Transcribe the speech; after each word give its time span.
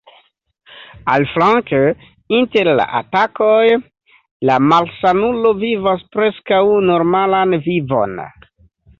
Aliflanke, 1.15 1.81
inter 2.37 2.69
la 2.79 2.87
atakoj, 2.99 3.75
la 4.51 4.55
malsanulo 4.69 5.51
vivas 5.65 6.05
preskaŭ 6.15 6.63
normalan 6.87 7.55
vivon. 7.67 8.17